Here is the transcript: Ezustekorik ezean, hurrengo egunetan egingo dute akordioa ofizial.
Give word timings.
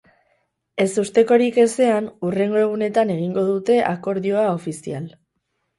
Ezustekorik 0.85 1.59
ezean, 1.65 2.09
hurrengo 2.29 2.59
egunetan 2.65 3.15
egingo 3.19 3.47
dute 3.53 3.79
akordioa 3.95 4.53
ofizial. 4.61 5.11